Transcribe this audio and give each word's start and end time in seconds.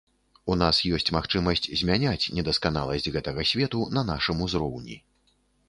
У 0.53 0.53
нас 0.61 0.79
ёсць 0.97 1.13
магчымасць 1.15 1.69
змяняць 1.83 2.31
недасканаласць 2.39 3.07
гэтага 3.19 3.47
свету 3.53 3.85
на 3.99 4.07
нашым 4.11 4.37
узроўні. 4.51 5.01